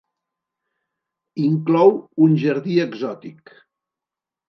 [1.45, 1.95] Inclou
[2.29, 3.59] un jardí exòtic.